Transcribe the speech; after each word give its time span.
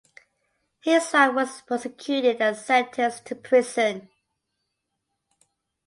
His 0.79 1.13
wife 1.13 1.35
was 1.35 1.61
prosecuted 1.61 2.41
and 2.41 2.57
sentenced 2.57 3.23
to 3.27 3.35
prison. 3.35 4.09